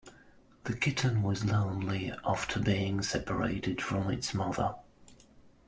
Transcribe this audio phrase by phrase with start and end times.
[0.63, 4.73] The kitten was lonely after being separated from its mother.